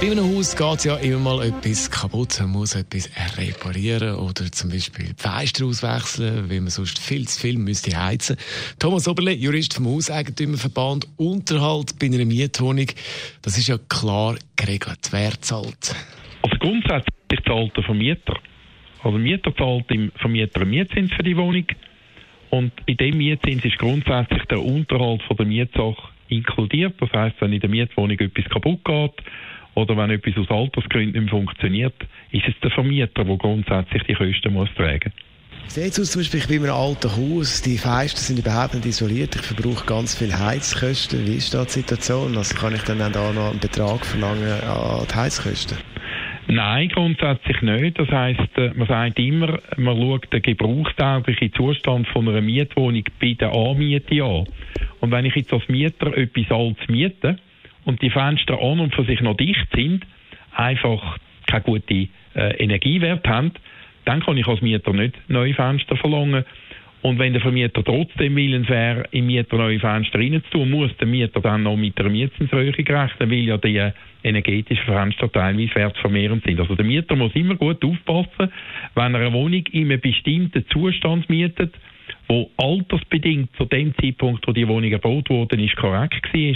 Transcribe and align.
bei 0.00 0.12
einem 0.12 0.36
Haus 0.36 0.54
geht 0.54 0.84
ja 0.84 0.96
immer 0.98 1.36
mal 1.36 1.46
etwas 1.46 1.90
kaputt. 1.90 2.38
Man 2.40 2.50
muss 2.50 2.76
etwas 2.76 3.10
reparieren 3.36 4.14
oder 4.14 4.50
zum 4.52 4.70
Beispiel 4.70 5.06
die 5.06 5.14
Fenster 5.20 5.66
auswechseln, 5.66 6.48
weil 6.48 6.60
man 6.60 6.70
sonst 6.70 7.00
viel 7.00 7.26
zu 7.26 7.40
viel 7.40 7.58
müsste 7.58 7.96
heizen. 8.00 8.36
Thomas 8.78 9.08
Oberle, 9.08 9.32
Jurist 9.32 9.74
vom 9.74 9.86
Hauseigentümerverband, 9.86 11.08
Unterhalt 11.16 11.98
bei 11.98 12.06
einer 12.06 12.24
Mietwohnung, 12.24 12.86
das 13.42 13.58
ist 13.58 13.68
ja 13.68 13.78
klar 13.88 14.36
geregelt. 14.54 15.08
Wer 15.10 15.32
zahlt? 15.40 15.94
Also 16.42 16.56
grundsätzlich 16.60 17.40
zahlt 17.44 17.76
der 17.76 17.82
Vermieter. 17.82 18.38
Also 19.02 19.18
der 19.18 19.20
Mieter 19.20 19.56
zahlt 19.56 19.90
dem 19.90 20.12
Vermieter 20.16 20.60
einen 20.60 20.70
Mietzins 20.70 21.12
für 21.12 21.24
die 21.24 21.36
Wohnung 21.36 21.66
und 22.50 22.72
bei 22.86 22.94
dem 22.94 23.18
Mietzins 23.18 23.64
ist 23.64 23.78
grundsätzlich 23.78 24.44
der 24.44 24.62
Unterhalt 24.62 25.22
von 25.24 25.36
der 25.36 25.46
Mietsache 25.46 26.08
inkludiert. 26.28 26.94
Das 27.00 27.10
heißt, 27.12 27.36
wenn 27.40 27.52
in 27.52 27.60
der 27.60 27.70
Mietwohnung 27.70 28.18
etwas 28.18 28.44
kaputt 28.44 28.84
geht, 28.84 29.24
oder 29.78 29.96
wenn 29.96 30.10
etwas 30.10 30.36
aus 30.36 30.50
Altersgründen 30.50 31.22
nicht 31.22 31.30
funktioniert, 31.30 31.94
ist 32.32 32.48
es 32.48 32.54
der 32.60 32.70
Vermieter, 32.72 33.24
der 33.24 33.36
grundsätzlich 33.36 34.02
die 34.02 34.14
Kosten 34.14 34.52
muss 34.52 34.68
tragen 34.74 35.12
muss. 35.14 35.72
Sieht 35.72 35.92
es 35.92 36.00
aus, 36.00 36.10
zum 36.10 36.20
Beispiel, 36.20 36.40
ich 36.40 36.48
bin 36.48 36.56
in 36.56 36.64
einem 36.64 36.74
alten 36.74 37.10
Haus, 37.10 37.62
die 37.62 37.78
Fenster 37.78 38.18
sind 38.18 38.40
überhaupt 38.40 38.74
nicht 38.74 38.86
isoliert, 38.86 39.36
ich 39.36 39.42
verbrauche 39.42 39.86
ganz 39.86 40.18
viel 40.18 40.32
Heizkosten. 40.32 41.24
Wie 41.26 41.36
ist 41.36 41.54
da 41.54 41.64
die 41.64 41.70
Situation? 41.70 42.36
Also 42.36 42.56
kann 42.56 42.74
ich 42.74 42.82
dann 42.82 43.00
auch 43.02 43.32
noch 43.32 43.50
einen 43.50 43.60
Betrag 43.60 44.04
verlangen 44.04 44.60
an 44.62 45.06
die 45.08 45.14
Heizkosten? 45.14 45.78
Nein, 46.48 46.88
grundsätzlich 46.88 47.60
nicht. 47.60 47.98
Das 47.98 48.08
heisst, 48.08 48.56
äh, 48.56 48.72
man 48.74 48.88
sagt 48.88 49.18
immer, 49.18 49.60
man 49.76 49.96
schaut 49.96 50.32
den 50.32 50.42
gebrauchstauglichen 50.42 51.52
Zustand 51.52 52.08
von 52.08 52.26
einer 52.26 52.40
Mietwohnung 52.40 53.04
bei 53.20 53.34
der 53.34 53.52
Anmiete 53.52 54.24
an. 54.24 54.46
Und 55.00 55.10
wenn 55.12 55.26
ich 55.26 55.36
jetzt 55.36 55.52
als 55.52 55.68
Mieter 55.68 56.16
etwas 56.16 56.50
Altes 56.50 56.88
miete, 56.88 57.36
und 57.88 58.02
die 58.02 58.10
Fenster 58.10 58.60
an 58.60 58.80
und 58.80 58.94
für 58.94 59.04
sich 59.04 59.22
noch 59.22 59.34
dicht 59.34 59.66
sind, 59.74 60.04
einfach 60.54 61.16
keine 61.46 61.62
gute 61.62 62.08
äh, 62.34 62.56
Energiewert 62.58 63.26
haben, 63.26 63.52
dann 64.04 64.20
kann 64.20 64.36
ich 64.36 64.46
als 64.46 64.60
Mieter 64.60 64.92
nicht 64.92 65.14
neue 65.28 65.54
Fenster 65.54 65.96
verlangen. 65.96 66.44
Und 67.00 67.18
wenn 67.18 67.32
der 67.32 67.40
Vermieter 67.40 67.82
trotzdem 67.82 68.36
willens 68.36 68.68
wäre, 68.68 69.04
im 69.12 69.26
Mieter 69.28 69.56
neue 69.56 69.80
Fenster 69.80 70.18
reinzutun, 70.18 70.70
muss 70.70 70.94
der 70.98 71.06
Mieter 71.06 71.40
dann 71.40 71.62
noch 71.62 71.78
mit 71.78 71.98
einer 71.98 72.10
Mietzinserhöhung 72.10 72.74
rechnen, 72.74 73.30
weil 73.30 73.38
ja 73.38 73.56
die 73.56 73.90
energetischen 74.22 74.84
Fenster 74.84 75.32
teilweise 75.32 75.74
wertvermehrend 75.74 76.44
sind. 76.44 76.60
Also 76.60 76.74
der 76.74 76.84
Mieter 76.84 77.16
muss 77.16 77.34
immer 77.34 77.54
gut 77.54 77.82
aufpassen, 77.82 78.52
wenn 78.96 79.14
er 79.14 79.20
eine 79.20 79.32
Wohnung 79.32 79.64
in 79.72 79.90
einem 79.90 80.00
bestimmten 80.00 80.66
Zustand 80.68 81.30
mietet, 81.30 81.72
wo 82.26 82.50
altersbedingt 82.58 83.56
zu 83.56 83.64
dem 83.64 83.94
Zeitpunkt, 83.96 84.46
wo 84.46 84.52
die 84.52 84.68
Wohnung 84.68 84.90
gebaut 84.90 85.30
wurde, 85.30 85.56
ist 85.56 85.76
korrekt 85.76 86.34
war, 86.34 86.54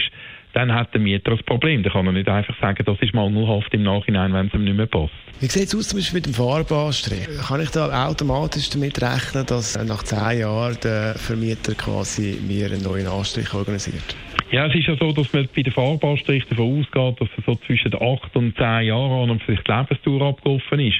dann 0.54 0.72
hat 0.74 0.92
der 0.94 1.00
Mieter 1.00 1.32
ein 1.32 1.38
Problem. 1.44 1.82
Dann 1.82 1.92
kann 1.92 2.06
er 2.06 2.12
nicht 2.12 2.28
einfach 2.28 2.58
sagen, 2.60 2.84
das 2.84 2.98
ist 3.00 3.14
mangelhaft 3.14 3.72
im 3.74 3.82
Nachhinein, 3.82 4.32
wenn 4.32 4.46
es 4.46 4.54
ihm 4.54 4.64
nicht 4.64 4.76
mehr 4.76 4.86
passt. 4.86 5.12
Wie 5.40 5.46
sieht 5.46 5.64
es 5.64 5.74
aus 5.74 5.88
zum 5.88 5.98
Beispiel 5.98 6.18
mit 6.18 6.26
dem 6.26 6.34
Farbanstrich? 6.34 7.26
Kann 7.48 7.60
ich 7.60 7.70
da 7.70 8.06
automatisch 8.06 8.70
damit 8.70 9.00
rechnen, 9.02 9.44
dass 9.46 9.76
nach 9.84 10.02
zehn 10.02 10.40
Jahren 10.40 10.76
der 10.82 11.14
Vermieter 11.16 11.74
quasi 11.74 12.38
mir 12.46 12.66
einen 12.66 12.82
neuen 12.82 13.06
Anstrich 13.06 13.52
organisiert? 13.52 14.16
Ja, 14.52 14.66
es 14.66 14.74
ist 14.74 14.86
ja 14.86 14.96
so, 14.96 15.12
dass 15.12 15.32
man 15.32 15.48
bei 15.56 15.62
den 15.62 15.72
Farbanstrichen 15.72 16.50
davon 16.50 16.80
ausgeht, 16.80 17.20
dass 17.20 17.28
er 17.38 17.42
so 17.46 17.58
zwischen 17.66 17.94
acht 17.94 18.36
und 18.36 18.54
zehn 18.56 18.86
Jahren 18.86 19.22
an 19.22 19.30
und 19.30 19.42
sich 19.46 19.58
die 19.60 19.72
Lebensdauer 19.72 20.28
abgelaufen 20.28 20.80
ist. 20.80 20.98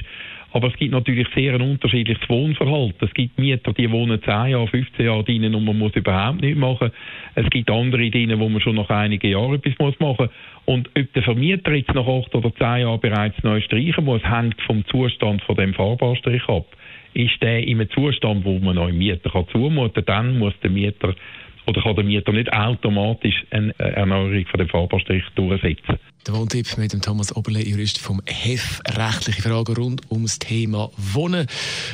Aber 0.53 0.67
es 0.67 0.75
gibt 0.75 0.91
natürlich 0.91 1.27
sehr 1.33 1.55
ein 1.55 1.61
unterschiedliches 1.61 2.29
Wohnverhalten. 2.29 3.07
Es 3.07 3.13
gibt 3.15 3.39
Mieter, 3.39 3.73
die 3.73 3.89
wohnen 3.89 4.21
10 4.21 4.51
Jahre, 4.51 4.67
15 4.67 5.05
Jahre 5.05 5.23
drinnen 5.23 5.55
und 5.55 5.65
man 5.65 5.77
muss 5.79 5.95
überhaupt 5.95 6.41
nichts 6.41 6.59
machen. 6.59 6.91
Es 7.33 7.49
gibt 7.49 7.71
andere 7.71 8.09
drinnen, 8.11 8.39
wo 8.39 8.47
man 8.49 8.61
schon 8.61 8.75
nach 8.75 8.89
einigen 8.91 9.31
Jahren 9.31 9.55
etwas 9.55 9.73
muss 9.79 9.99
machen 9.99 10.27
muss. 10.27 10.75
Und 10.75 10.89
ob 10.95 11.11
der 11.13 11.23
Vermieter 11.23 11.73
jetzt 11.73 11.93
nach 11.95 12.07
8 12.07 12.35
oder 12.35 12.53
10 12.53 12.81
Jahren 12.81 12.99
bereits 12.99 13.41
neu 13.43 13.61
streichen 13.61 14.05
muss, 14.05 14.23
hängt 14.23 14.61
vom 14.61 14.85
Zustand 14.85 15.41
von 15.41 15.55
dem 15.55 15.73
Fahrbarstrich 15.73 16.47
ab. 16.47 16.67
Ist 17.15 17.41
der 17.41 17.59
in 17.67 17.79
einem 17.79 17.89
Zustand, 17.89 18.45
wo 18.45 18.59
man 18.59 18.75
neuen 18.75 18.97
Mieter 18.97 19.31
zumuten 19.51 20.05
kann, 20.05 20.05
dann 20.05 20.39
muss 20.39 20.53
der 20.61 20.69
Mieter 20.69 21.15
oder 21.65 21.81
kann 21.81 21.95
der 21.95 22.03
Mieter 22.03 22.31
nicht 22.31 22.51
automatisch 22.51 23.45
eine 23.51 23.77
Erneuerung 23.79 24.45
von 24.47 24.57
dem 24.59 24.69
Fahrbarstrich 24.69 25.23
durchsetzen. 25.35 25.99
Der 26.25 26.35
Wohntipp 26.35 26.77
mit 26.77 26.93
dem 26.93 27.01
Thomas 27.01 27.35
Oberle, 27.35 27.61
Jurist 27.61 27.99
vom 27.99 28.21
HEF. 28.25 28.79
Rechtliche 28.87 29.41
Fragen 29.41 29.75
rund 29.75 30.09
ums 30.09 30.39
Thema 30.39 30.89
Wohnen. 30.95 31.47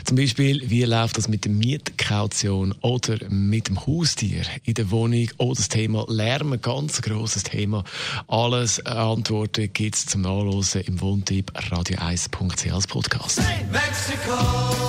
Zum 0.03 0.17
Beispiel, 0.17 0.61
wie 0.69 0.83
läuft 0.83 1.17
das 1.17 1.27
mit 1.27 1.45
der 1.45 1.51
Mietkaution 1.51 2.75
oder 2.81 3.17
mit 3.29 3.69
dem 3.69 3.87
Haustier 3.87 4.43
in 4.65 4.75
der 4.75 4.91
Wohnung? 4.91 5.29
Oder 5.37 5.55
das 5.55 5.69
Thema 5.69 6.05
Lärm, 6.09 6.53
ein 6.53 6.61
ganz 6.61 7.01
grosses 7.01 7.41
Thema. 7.41 7.83
Alles 8.27 8.85
Antworten 8.85 9.73
gibt 9.73 9.95
es 9.95 10.05
zum 10.05 10.21
Nachlesen 10.21 10.81
im 10.81 11.01
Wohntipp 11.01 11.51
radio1.ch 11.57 12.71
als 12.71 12.85
Podcast. 12.85 13.41
Mexiko, 13.71 14.88